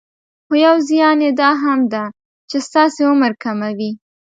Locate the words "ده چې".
1.93-2.57